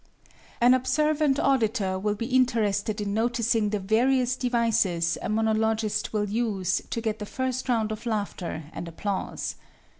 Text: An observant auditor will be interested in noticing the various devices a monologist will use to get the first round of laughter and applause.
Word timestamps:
An 0.59 0.73
observant 0.73 1.39
auditor 1.39 1.99
will 1.99 2.15
be 2.15 2.25
interested 2.25 2.99
in 3.01 3.13
noticing 3.13 3.69
the 3.69 3.77
various 3.79 4.35
devices 4.35 5.15
a 5.21 5.29
monologist 5.29 6.11
will 6.11 6.27
use 6.27 6.81
to 6.89 7.01
get 7.01 7.19
the 7.19 7.25
first 7.27 7.69
round 7.69 7.91
of 7.91 8.07
laughter 8.07 8.63
and 8.73 8.87
applause. 8.87 9.57